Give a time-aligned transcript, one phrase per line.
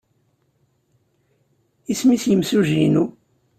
[1.91, 3.05] Isem-nnes yimsujji-inu?